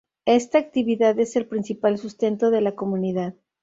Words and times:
Esta 0.25 0.57
actividad 0.57 1.19
es 1.19 1.35
el 1.35 1.45
principal 1.45 1.99
sustento 1.99 2.49
de 2.49 2.61
la 2.61 2.73
comunidad. 2.73 3.35